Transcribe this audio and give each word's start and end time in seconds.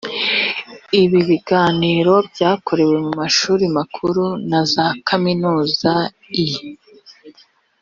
ibi 1.01 1.19
biganiro 1.29 2.13
byakorewe 2.29 2.95
mu 3.05 3.11
mashuri 3.19 3.63
makuru 3.77 4.23
na 4.49 4.61
za 4.73 4.85
kaminuza 5.07 5.93
i 6.45 6.47